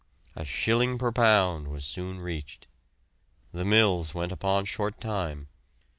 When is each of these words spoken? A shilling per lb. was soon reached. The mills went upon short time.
A 0.35 0.43
shilling 0.43 0.97
per 0.97 1.11
lb. 1.11 1.67
was 1.67 1.85
soon 1.85 2.21
reached. 2.21 2.65
The 3.51 3.63
mills 3.63 4.15
went 4.15 4.31
upon 4.31 4.65
short 4.65 4.99
time. 4.99 5.47